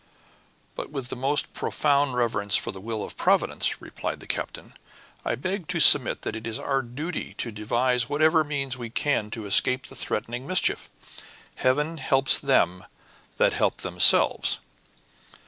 "But 0.73 0.89
with 0.89 1.09
the 1.09 1.15
most 1.15 1.53
profound 1.53 2.15
reverence 2.15 2.55
for 2.55 2.71
the 2.71 2.81
will 2.81 3.03
of 3.03 3.15
Providence," 3.15 3.79
replied 3.83 4.19
the 4.19 4.25
captain, 4.25 4.73
"I 5.23 5.35
beg 5.35 5.67
to 5.67 5.79
submit 5.79 6.23
that 6.23 6.35
it 6.35 6.47
is 6.47 6.57
our 6.57 6.81
duty 6.81 7.35
to 7.35 7.51
devise 7.51 8.09
whatever 8.09 8.43
means 8.43 8.75
we 8.79 8.89
can 8.89 9.29
to 9.29 9.45
escape 9.45 9.85
the 9.85 9.95
threatening 9.95 10.47
mischief. 10.47 10.89
Heaven 11.57 11.97
helps 11.97 12.39
them 12.39 12.83
that 13.37 13.53
help 13.53 13.81
themselves." 13.81 14.57